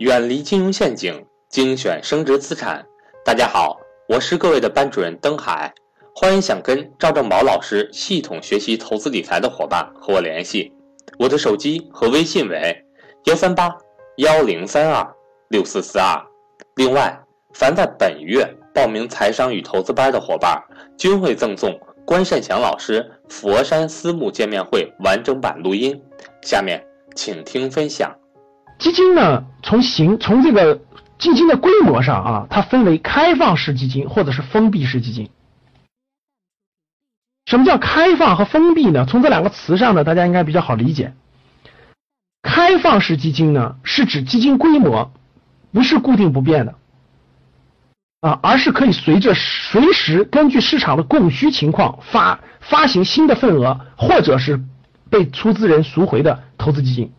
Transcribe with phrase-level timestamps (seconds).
[0.00, 2.82] 远离金融陷阱，精选升值资产。
[3.22, 3.78] 大家好，
[4.08, 5.74] 我是各位的班主任登海，
[6.14, 10.72] 欢迎想跟赵正宝老师系统学习投资理财的伙伴和我联系，
[11.18, 12.82] 我的手机和微信为
[13.24, 13.76] 幺三八
[14.16, 15.06] 幺零三二
[15.50, 16.18] 六四四二。
[16.76, 17.20] 另外，
[17.52, 18.42] 凡在本月
[18.72, 20.58] 报名财商与投资班的伙伴，
[20.96, 26.02] 均会赠送关善祥老师佛山私募见面会完整版录音。
[26.40, 26.82] 下面
[27.14, 28.10] 请听分享。
[28.80, 30.80] 基金呢，从形从这个
[31.18, 35.28] 基金的规模上啊，它分为开放式基金或者是封闭式基金。
[37.44, 39.04] 什么叫开放和封闭呢？
[39.06, 41.12] 从这两个词上呢，大家应该比较好理解。
[42.42, 45.12] 开放式基金呢，是指基金规模
[45.72, 46.76] 不是固定不变的
[48.22, 54.64] 啊，而是可以随着随时根据市场的供需情况发发行新的份额，或者是
[55.10, 57.12] 被出资人赎回的投资基金。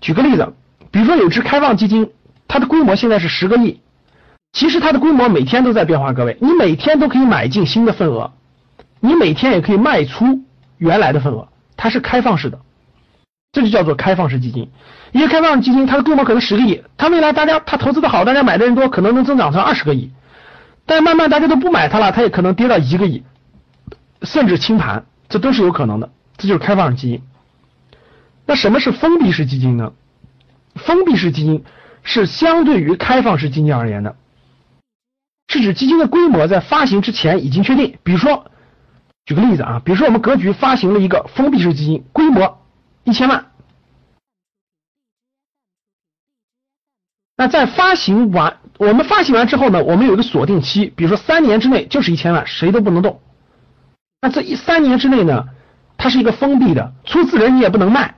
[0.00, 0.54] 举个例子。
[0.96, 2.10] 比如说有只开放基金，
[2.48, 3.82] 它的规模现在是十个亿，
[4.54, 6.14] 其实它的规模每天都在变化。
[6.14, 8.32] 各位，你每天都可以买进新的份额，
[9.00, 10.40] 你每天也可以卖出
[10.78, 12.60] 原来的份额，它是开放式的，
[13.52, 14.70] 这就叫做开放式基金。
[15.12, 20.10] 一个开放式基金，它的规模可能十个亿，它未来大家它投资的好，大家买的人多，可能能增长成二十个亿，
[20.86, 23.22] 但慢慢大家都不买它了，它也可能跌到一个亿，
[24.22, 26.08] 甚至清盘，这都是有可能的。
[26.38, 27.20] 这就是开放式基金。
[28.46, 29.92] 那什么是封闭式基金呢？
[30.76, 31.64] 封闭式基金
[32.02, 34.16] 是相对于开放式基金而言的，
[35.48, 37.98] 是指基金的规模在发行之前已经确定。
[38.02, 38.50] 比如说，
[39.24, 42.64] 举个例子啊，比如说我们格局发行了一个封闭式基金，规模
[43.04, 43.46] 一千万，
[47.36, 53.20] 那在发行完，我们发行完之后呢，我们有一个锁定期，比如说三年之内就是一千万，谁都不能动。
[54.20, 55.46] 那这一三年之内呢，
[55.96, 58.14] 它是一个封闭的，出资人你也不能卖。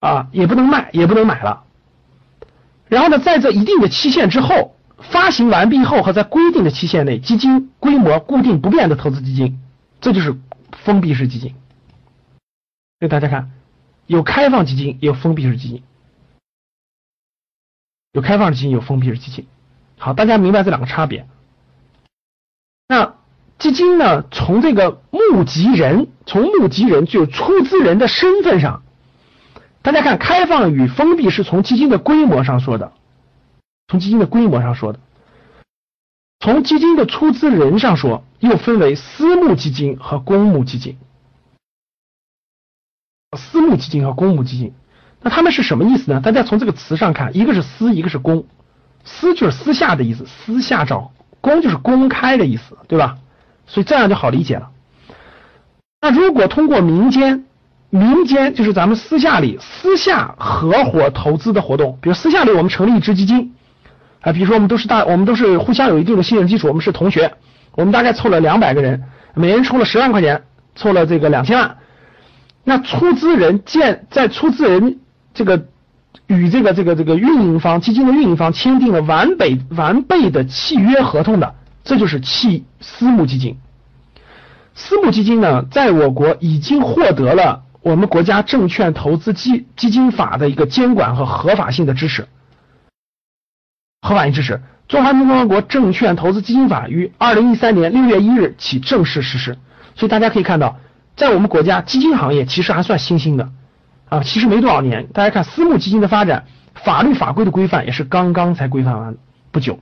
[0.00, 1.64] 啊，也不能卖，也不能买了。
[2.88, 9.60] 然后呢，在这一定的期限之后，发行完毕后和在规定的期限内，基金规模固定不变的投资基金，
[10.00, 10.34] 这就是
[10.72, 11.54] 封闭式基金。
[12.98, 13.50] 所以大家看，
[14.06, 15.82] 有开放基金，有封闭式基金，
[18.12, 19.46] 有开放基金，有封闭式基金。
[19.98, 21.28] 好，大家明白这两个差别。
[22.88, 23.16] 那
[23.58, 28.82] 基金呢，从这个募集人，从募集人就出资人的身份上。
[29.82, 32.92] 大家看，开放与封闭是从基金的规模上说的，
[33.88, 35.00] 从基金的规模上说的。
[36.38, 40.98] 从基金的出资人上说，又分为私募基金和公募基金。
[43.36, 44.72] 私募基金和公募基金，
[45.20, 46.20] 那他们是什么意思呢？
[46.20, 48.46] 大家从这个词上看，一个是私，一个是公。
[49.04, 53.18] 私就是私下的意思，私下找；公就是公开的意思，对吧？
[53.66, 54.70] 所以这样就好理解了。
[56.00, 57.44] 那如果通过民间，
[57.90, 63.52] 民间就是咱们私下里私下合伙投资的活动，比如私下里我们成立一支基金，
[64.20, 67.32] 啊，比如说我们都是大，我们都是互相有一定的信任基础，我们是同学，
[67.74, 69.02] 我们大概凑了两百个人，
[69.34, 70.44] 每人出了十万块钱，
[70.76, 71.78] 凑了这个两千万，
[72.62, 75.00] 那出资人建在出资人
[75.34, 75.66] 这个
[76.28, 83.56] 与这个这个这个运营方基金的运营方签订了完备完备的契约合同的，这就是契私募基金。
[84.76, 87.64] 私募基金呢，在我国已经获得了。
[87.82, 92.28] 我们国家证券投资基基金法的一个监管和合法性的支持，
[94.02, 94.54] 合法性支持，
[94.86, 99.56] 《中华人民共和国证券投资基金法》于二零一三年六月一日起正式实施。
[99.94, 100.78] 所以大家可以看到，
[101.16, 103.50] 在我们国家基金行业其实还算新兴的
[104.10, 105.06] 啊，其实没多少年。
[105.14, 109.16] 大家看私募基金的发展，法律法规的规范也是刚刚才规范完
[109.50, 109.80] 不久。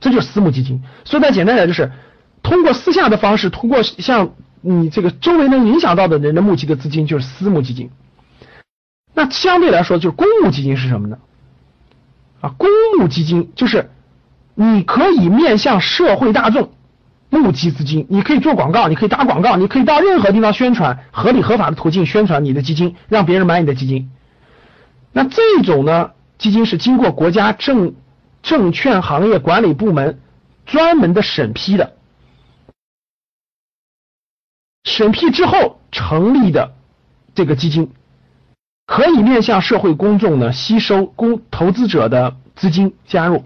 [0.00, 0.82] 这就是私募基金。
[1.04, 1.92] 所以再简单点，就是
[2.42, 4.32] 通过私下的方式，通过像。
[4.64, 7.90] 你这个周围能影响到的人的募集的资金就是私募基金，
[9.12, 11.18] 那相对来说就是公募基金是什么呢？
[12.40, 13.90] 啊，公募基金就是
[14.54, 16.70] 你可以面向社会大众
[17.28, 24.10] 募集资金，你可以做广告，你可以打广告，你可以到任何地方宣传，合理合法的途径宣传你的基金，让别人买你的基金。
[25.12, 27.94] 那这种呢，基金是经过国家证
[28.42, 30.20] 证券行业管理部门
[30.66, 31.94] 专门的审批的。
[34.84, 36.74] 审批之后成立的
[37.34, 37.92] 这个基金，
[38.86, 43.44] 可以面向社会公众呢吸收公投资者的资金加入，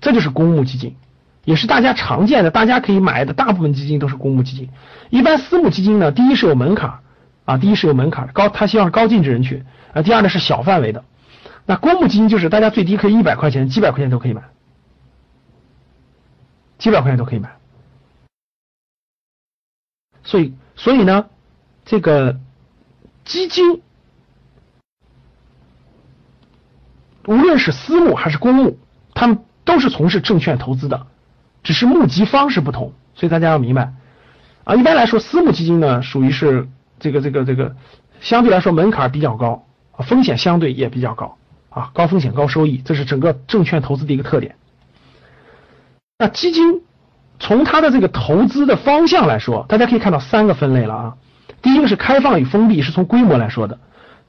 [0.00, 0.96] 这就是公募基金，
[1.44, 4.68] 也是大家常见的，大家可以买的大部分基金都是公募基金。
[5.10, 7.00] 一般私募基金呢，第一是有门槛
[7.44, 9.64] 啊，第一是有门槛高，他希望高净值人群
[9.94, 10.02] 啊。
[10.02, 11.04] 第二呢是小范围的，
[11.64, 14.42] 那公募基金就是大家最低可以一百块钱，几百块钱都可以买，
[16.78, 17.56] 几百块钱都可以买，
[20.22, 20.52] 所以。
[20.76, 21.26] 所以呢，
[21.84, 22.38] 这个
[23.24, 23.82] 基金
[27.26, 28.78] 无论是私募还是公募，
[29.14, 31.06] 他们都是从事证券投资的，
[31.62, 33.94] 只是募集方式不同，所以大家要明白
[34.64, 34.74] 啊。
[34.74, 36.68] 一般来说，私募基金呢，属于是
[36.98, 37.76] 这个这个这个
[38.20, 39.66] 相对来说门槛比较高，
[40.00, 41.38] 风险相对也比较高
[41.70, 44.56] 啊，高风险高收益，这是整个证券投资的一个特点。
[46.18, 46.82] 那基金
[47.38, 51.16] 从它的这个投资的方向来说，大家可以看到三个分类了啊。
[51.60, 53.76] 第一个是开放与封闭，是从规模来说的；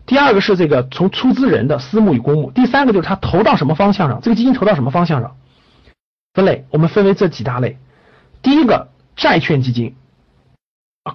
[0.06, 5.36] 第二个是这个从出资人的私募与公募；第三个就是它投到什么方向上，这个基金投到什么方向上。
[6.34, 7.78] 分类我们分为这几大类。
[8.42, 9.96] 第一个债券基金，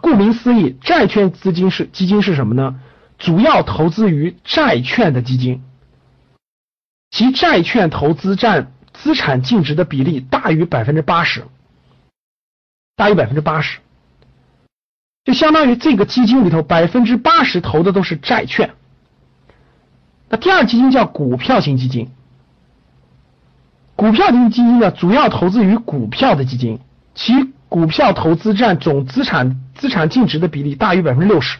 [0.00, 2.80] 顾名思义，债券资金是基金是什么呢？
[3.18, 5.62] 主要投资于债券的基金，
[7.10, 8.72] 其债券投资占。
[8.92, 11.44] 资产净值的比例大于百分之八十，
[12.96, 13.78] 大于百分之八十，
[15.24, 18.70] 就相当于这个基金里头百分之八十投的都是债券。
[20.28, 22.10] 那第二基金叫股票型基金，
[23.96, 26.78] 股票型基金呢主要投资于股票的基金，
[27.14, 27.32] 其
[27.68, 31.58] 股票投资占总资产资产净值的比例大于百分之六十。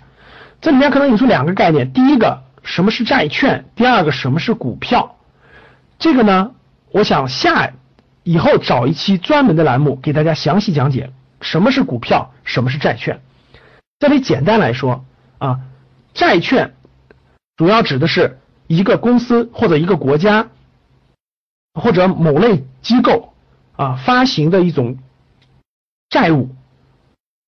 [0.60, 5.16] 这里面可能引出两个概念，第一个什么是债券，第二个什么是股票，
[5.98, 6.50] 这个呢？
[6.92, 7.70] 我想下
[8.24, 13.20] 以后找一期专门的栏目给大家详细讲解什么是股票，什么是债券。
[13.98, 15.04] 这里简单来说
[15.38, 15.60] 啊，
[16.14, 16.75] 债券
[17.56, 20.48] 主要指的是一个公司或者一个国家
[21.75, 23.34] 或者某类机构
[23.76, 24.98] 啊发行的一种
[26.08, 26.54] 债务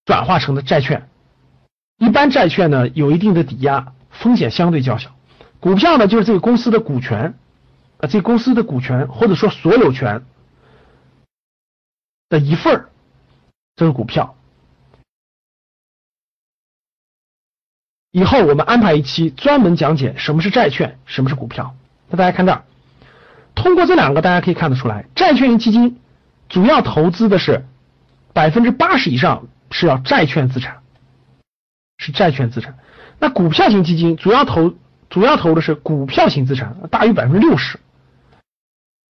[0.05, 1.09] 转化成的债券。
[1.99, 5.15] 一般债券呢有一定的抵押，风险相对较小。
[5.61, 7.35] 股票呢就是这个公司的股权。
[7.99, 10.25] 啊，这个公司的股权或者说所有权
[12.29, 12.91] 的一份儿，
[13.83, 14.37] 这是股票。
[18.13, 21.75] 以后我们安排一期专门讲解什么是债券，什么是股票。
[22.09, 22.63] 那大家看这儿，
[23.57, 25.99] 通过这两个，大家可以看得出来，债券型基金
[26.49, 27.65] 主要投资的是
[28.33, 30.83] 百分之八十以上是要债券资产，
[31.99, 32.79] 是债券资产。
[33.19, 34.75] 那股票型基金主要投
[35.11, 37.81] 主要投的是股票型资产，大于百分之六十。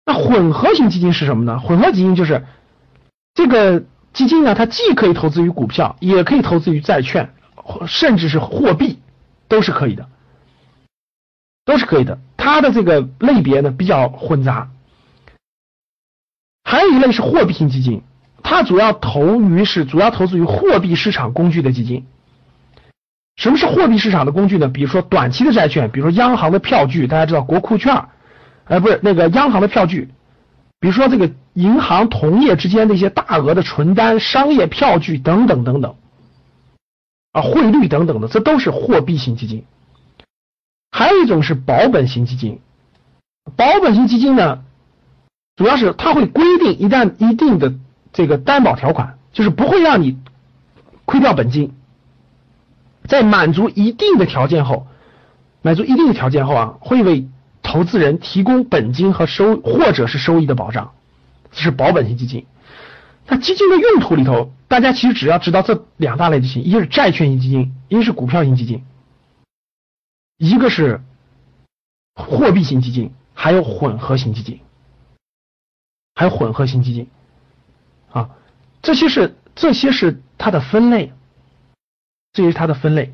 [0.06, 1.60] 那混合型基金是什么呢？
[1.60, 2.46] 混合基金就是
[3.34, 3.84] 这个
[4.14, 7.34] 基金呢，它既可以投资于股票，也可以投资于债券，
[7.88, 9.00] 甚至是货币，
[9.48, 10.10] 都是可以的，
[11.66, 12.20] 都是可以的。
[12.36, 14.70] 它的这个类别呢比较混杂。
[16.64, 18.04] 还有一类是货币型基金，
[18.44, 22.06] 它主要投于是主要投资于货币市场工具的基金。
[23.38, 24.68] 什么是货币市场的工具呢？
[24.68, 28.06] 比如说短期的债券，比如说央行的票据，大家知道国库券。
[28.66, 30.10] 哎，不是那个央行的票据，
[30.82, 35.96] 比如说这个银行同业之间的一些大额的存单、商业票据等等等等，
[37.32, 39.64] 啊，汇率等等的，这都是货币型基金。
[40.90, 42.60] 还有一种是保本型基金，
[43.56, 44.64] 保本型基金呢，
[45.56, 47.76] 主要是它会规定一旦一定的
[48.12, 50.18] 这个担保条款，就是不会让你
[51.06, 51.74] 亏掉本金，
[53.06, 54.88] 在满足一定的条件后，
[55.62, 57.30] 满足一定的条件后啊，会为
[57.72, 60.94] 投资人提供本金和收或者是收益的保障，
[61.54, 62.46] 这是保本型基金。
[63.28, 68.84] 那基金的用途里头，大家其实只要知道这两大类就行，一个是债券型基金，一个是股票型基金，
[70.38, 71.00] 一个是
[72.14, 74.60] 货币型基金，还有混合型基金，
[76.16, 77.08] 还有混合型基金
[78.12, 78.32] 啊，
[78.82, 81.14] 这些是这些是它的分类，
[82.34, 83.14] 这些是它的分类。